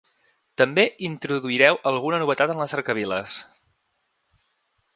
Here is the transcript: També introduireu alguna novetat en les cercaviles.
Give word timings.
També 0.59 0.85
introduireu 1.09 1.77
alguna 1.91 2.21
novetat 2.23 2.53
en 2.55 2.63
les 2.63 2.73
cercaviles. 2.77 3.39